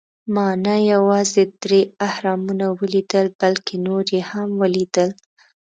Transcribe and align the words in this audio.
ما 0.33 0.47
نه 0.65 0.75
یوازې 0.93 1.43
درې 1.63 1.81
اهرامونه 2.07 2.65
ولیدل، 2.79 3.27
بلکې 3.41 3.75
نور 3.87 4.05
یې 4.15 4.21
هم 4.31 4.49
ولېدل. 4.61 5.09